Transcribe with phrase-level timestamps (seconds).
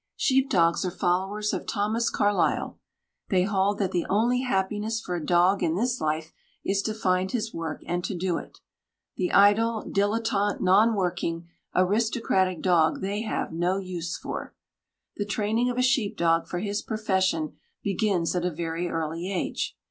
[0.15, 2.79] Sheep dogs are followers of Thomas Carlyle.
[3.29, 6.33] They hold that the only happiness for a dog in this life
[6.65, 8.61] is to find his work and to do it.
[9.17, 14.55] The idle, 'dilettante', non working, aristocratic dog they have no use for.
[15.17, 19.77] The training of a sheep dog for his profession begins at a very early age.